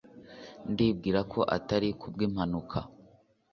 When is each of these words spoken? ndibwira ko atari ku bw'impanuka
ndibwira 0.71 1.19
ko 1.31 1.39
atari 1.57 1.89
ku 1.99 2.07
bw'impanuka 2.13 2.79